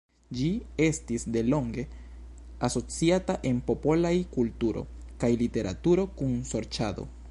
Ĝi 0.37 0.47
estis 0.85 1.25
delonge 1.35 1.83
asociata 2.69 3.37
en 3.51 3.63
popolaj 3.71 4.17
kulturo 4.35 4.87
kaj 5.25 5.35
literaturo 5.45 6.13
kun 6.23 6.39
sorĉado. 6.55 7.13